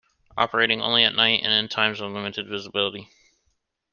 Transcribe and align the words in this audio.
Operating 0.35 0.81
only 0.81 1.03
at 1.03 1.13
night 1.13 1.43
and 1.43 1.53
in 1.53 1.67
times 1.69 1.99
of 2.01 2.09
limited 2.09 2.47
visibility. 2.47 3.07